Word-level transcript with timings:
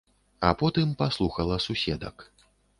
А 0.47 0.53
потым 0.61 0.95
паслухала 1.03 1.61
суседак. 1.67 2.29